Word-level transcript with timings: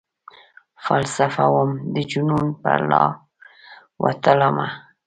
فلسفه 0.83 1.45
وم 1.55 1.71
،دجنون 1.93 2.47
پرلاروتلمه 2.61 4.67